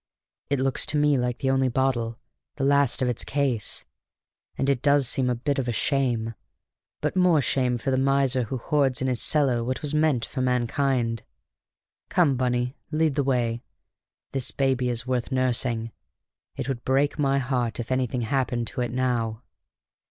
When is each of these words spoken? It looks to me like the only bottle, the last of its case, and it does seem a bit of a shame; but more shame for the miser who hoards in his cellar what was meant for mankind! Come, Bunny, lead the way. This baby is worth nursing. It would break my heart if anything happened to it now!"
It 0.49 0.59
looks 0.59 0.87
to 0.87 0.97
me 0.97 1.15
like 1.19 1.37
the 1.37 1.51
only 1.51 1.67
bottle, 1.67 2.17
the 2.55 2.63
last 2.63 3.03
of 3.03 3.07
its 3.07 3.23
case, 3.23 3.85
and 4.57 4.67
it 4.67 4.81
does 4.81 5.07
seem 5.07 5.29
a 5.29 5.35
bit 5.35 5.59
of 5.59 5.67
a 5.67 5.71
shame; 5.71 6.33
but 7.01 7.15
more 7.15 7.39
shame 7.39 7.77
for 7.77 7.91
the 7.91 7.99
miser 7.99 8.45
who 8.45 8.57
hoards 8.57 9.03
in 9.03 9.07
his 9.07 9.21
cellar 9.21 9.63
what 9.63 9.83
was 9.83 9.93
meant 9.93 10.25
for 10.25 10.41
mankind! 10.41 11.21
Come, 12.09 12.35
Bunny, 12.35 12.75
lead 12.91 13.13
the 13.13 13.23
way. 13.23 13.61
This 14.31 14.49
baby 14.49 14.89
is 14.89 15.05
worth 15.05 15.31
nursing. 15.31 15.91
It 16.55 16.67
would 16.67 16.83
break 16.83 17.19
my 17.19 17.37
heart 17.37 17.79
if 17.79 17.91
anything 17.91 18.21
happened 18.21 18.65
to 18.69 18.81
it 18.81 18.89
now!" 18.91 19.43